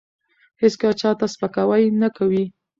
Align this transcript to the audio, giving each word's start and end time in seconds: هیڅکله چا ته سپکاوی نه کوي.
هیڅکله 0.61 0.91
چا 1.01 1.09
ته 1.19 1.25
سپکاوی 1.33 1.83
نه 2.01 2.09
کوي. 2.17 2.43